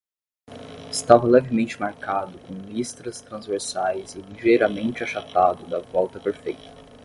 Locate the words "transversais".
3.21-4.15